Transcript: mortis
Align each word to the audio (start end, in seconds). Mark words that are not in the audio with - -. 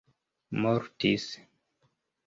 mortis 0.63 1.27